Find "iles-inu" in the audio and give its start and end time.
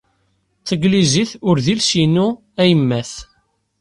1.73-2.27